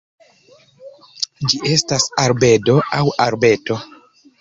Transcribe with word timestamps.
Ĝi 1.51 1.61
estas 1.75 2.09
arbedo 2.25 2.79
aŭ 3.01 3.07
arbeto. 3.31 3.83